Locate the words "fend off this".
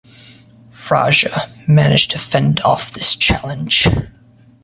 2.17-3.15